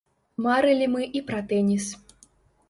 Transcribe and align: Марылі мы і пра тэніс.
Марылі 0.45 0.87
мы 0.93 1.03
і 1.19 1.21
пра 1.27 1.43
тэніс. 1.53 1.85